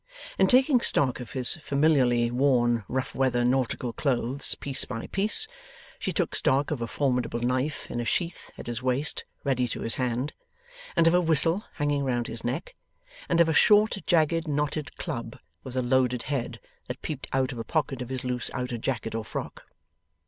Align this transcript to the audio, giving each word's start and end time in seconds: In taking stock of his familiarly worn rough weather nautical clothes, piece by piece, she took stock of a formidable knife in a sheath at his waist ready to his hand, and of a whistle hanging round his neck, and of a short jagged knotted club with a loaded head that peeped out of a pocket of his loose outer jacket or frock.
In 0.39 0.47
taking 0.47 0.81
stock 0.81 1.19
of 1.19 1.33
his 1.33 1.57
familiarly 1.57 2.31
worn 2.31 2.83
rough 2.87 3.13
weather 3.13 3.45
nautical 3.45 3.93
clothes, 3.93 4.55
piece 4.55 4.83
by 4.83 5.05
piece, 5.05 5.47
she 5.99 6.11
took 6.11 6.33
stock 6.33 6.71
of 6.71 6.81
a 6.81 6.87
formidable 6.87 7.39
knife 7.41 7.85
in 7.87 7.99
a 7.99 8.03
sheath 8.03 8.49
at 8.57 8.65
his 8.65 8.81
waist 8.81 9.25
ready 9.43 9.67
to 9.67 9.81
his 9.81 9.93
hand, 10.01 10.33
and 10.95 11.05
of 11.05 11.13
a 11.13 11.21
whistle 11.21 11.65
hanging 11.75 12.03
round 12.03 12.25
his 12.25 12.43
neck, 12.43 12.73
and 13.29 13.39
of 13.41 13.47
a 13.47 13.53
short 13.53 13.95
jagged 14.07 14.47
knotted 14.47 14.97
club 14.97 15.37
with 15.63 15.77
a 15.77 15.83
loaded 15.83 16.23
head 16.23 16.59
that 16.87 17.03
peeped 17.03 17.27
out 17.31 17.51
of 17.51 17.59
a 17.59 17.63
pocket 17.63 18.01
of 18.01 18.09
his 18.09 18.23
loose 18.23 18.49
outer 18.55 18.79
jacket 18.79 19.13
or 19.13 19.23
frock. 19.23 19.65